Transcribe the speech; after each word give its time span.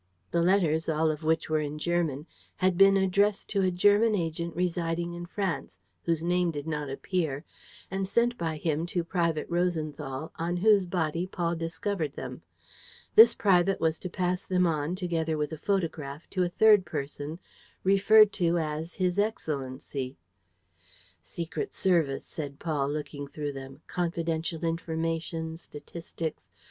The 0.31 0.41
letters, 0.41 0.89
all 0.89 1.11
of 1.11 1.21
which 1.21 1.47
were 1.47 1.59
in 1.59 1.77
German, 1.77 2.25
had 2.55 2.75
been 2.75 2.97
addressed 2.97 3.49
to 3.51 3.61
a 3.61 3.69
German 3.69 4.15
agent 4.15 4.55
residing 4.55 5.13
in 5.13 5.27
France, 5.27 5.79
whose 6.05 6.23
name 6.23 6.49
did 6.49 6.65
not 6.65 6.89
appear, 6.89 7.45
and 7.91 8.07
sent 8.07 8.35
by 8.35 8.57
him 8.57 8.87
to 8.87 9.03
Private 9.03 9.45
Rosenthal, 9.47 10.31
on 10.37 10.57
whose 10.57 10.85
body 10.85 11.27
Paul 11.27 11.55
discovered 11.55 12.13
them. 12.15 12.41
This 13.13 13.35
private 13.35 13.79
was 13.79 13.99
to 13.99 14.09
pass 14.09 14.43
them 14.43 14.65
on, 14.65 14.95
together 14.95 15.37
with 15.37 15.51
a 15.53 15.57
photograph, 15.59 16.27
to 16.31 16.41
a 16.41 16.49
third 16.49 16.83
person, 16.83 17.37
referred 17.83 18.33
to 18.33 18.57
as 18.57 18.95
his 18.95 19.19
excellency. 19.19 20.17
"Secret 21.21 21.75
Service," 21.75 22.25
said 22.25 22.57
Paul, 22.57 22.89
looking 22.89 23.27
through 23.27 23.53
them. 23.53 23.81
"Confidential 23.85 24.65
information.... 24.65 25.57
Statistics. 25.57 26.49